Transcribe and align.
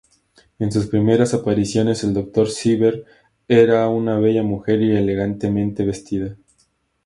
En 0.57 0.71
sus 0.71 0.87
primeras 0.87 1.35
apariciones, 1.35 2.03
el 2.03 2.15
"Doctor 2.15 2.49
Cyber" 2.49 3.05
era 3.47 3.87
una 3.87 4.17
bella 4.17 4.41
mujer 4.41 4.81
y 4.81 4.95
elegantemente 4.95 5.85
vestida. 5.85 6.35